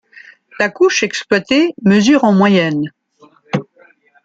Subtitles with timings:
[0.59, 2.91] La couche exploitée mesure en moyenne.